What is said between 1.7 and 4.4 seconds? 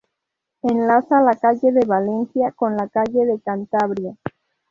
de Valencia con la calle de Cantabria.